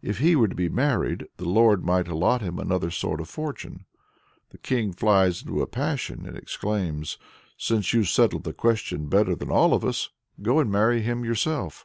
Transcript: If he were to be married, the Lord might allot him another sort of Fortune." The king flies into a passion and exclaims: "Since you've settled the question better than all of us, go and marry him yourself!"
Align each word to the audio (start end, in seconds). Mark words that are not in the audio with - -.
If 0.00 0.18
he 0.18 0.36
were 0.36 0.46
to 0.46 0.54
be 0.54 0.68
married, 0.68 1.24
the 1.38 1.48
Lord 1.48 1.84
might 1.84 2.06
allot 2.06 2.40
him 2.40 2.60
another 2.60 2.88
sort 2.88 3.20
of 3.20 3.28
Fortune." 3.28 3.84
The 4.50 4.58
king 4.58 4.92
flies 4.92 5.42
into 5.42 5.60
a 5.60 5.66
passion 5.66 6.24
and 6.24 6.36
exclaims: 6.38 7.18
"Since 7.56 7.92
you've 7.92 8.08
settled 8.08 8.44
the 8.44 8.52
question 8.52 9.06
better 9.08 9.34
than 9.34 9.50
all 9.50 9.74
of 9.74 9.84
us, 9.84 10.10
go 10.40 10.60
and 10.60 10.70
marry 10.70 11.00
him 11.00 11.24
yourself!" 11.24 11.84